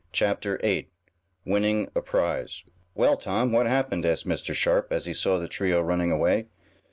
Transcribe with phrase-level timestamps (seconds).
[0.11, 0.89] Chapter 8
[1.45, 2.63] Winning a Prize
[2.95, 4.55] "Well, Tom, what happened?" asked Mr.
[4.55, 6.47] Sharp, as he saw the trio running away.